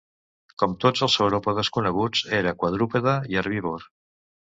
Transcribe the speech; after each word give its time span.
Com 0.61 0.71
tots 0.85 1.03
els 1.07 1.17
sauròpodes 1.19 1.69
coneguts, 1.75 2.23
era 2.39 2.53
quadrúpede 2.63 3.13
i 3.35 3.39
herbívor. 3.43 3.87